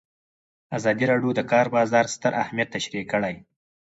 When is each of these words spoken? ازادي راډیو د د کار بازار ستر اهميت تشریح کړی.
ازادي 0.77 1.05
راډیو 1.11 1.31
د 1.35 1.37
د 1.39 1.41
کار 1.51 1.65
بازار 1.75 2.05
ستر 2.15 2.31
اهميت 2.43 2.69
تشریح 2.75 3.03
کړی. 3.11 3.35